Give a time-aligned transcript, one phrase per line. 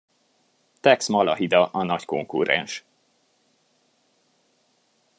[0.79, 2.85] Tex Malahida a nagy konkurrens.